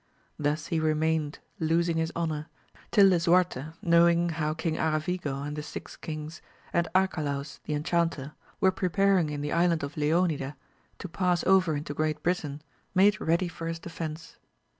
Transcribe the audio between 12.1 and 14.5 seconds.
Britain, made ready for his defence.